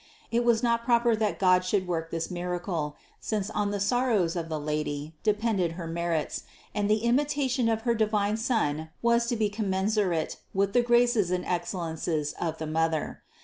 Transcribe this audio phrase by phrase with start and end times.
[0.31, 4.49] It was not proper that God should work this miracle, since on the sorrows of
[4.49, 6.41] the Lady depended her merits,
[6.73, 11.45] and the imitation of her divine Son was to be commensurate with the graces and
[11.45, 13.21] excellences of the Mother.